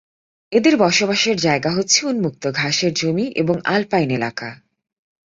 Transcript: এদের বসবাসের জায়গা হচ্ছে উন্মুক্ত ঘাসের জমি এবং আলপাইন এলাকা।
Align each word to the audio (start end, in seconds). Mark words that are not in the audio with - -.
এদের 0.51 0.77
বসবাসের 0.77 1.37
জায়গা 1.37 1.71
হচ্ছে 1.71 1.99
উন্মুক্ত 2.05 2.43
ঘাসের 2.51 2.91
জমি 2.93 3.27
এবং 3.35 3.55
আলপাইন 3.65 4.09
এলাকা। 4.11 4.49